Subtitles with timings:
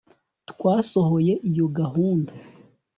[0.49, 2.33] twasohoye iyo gahunda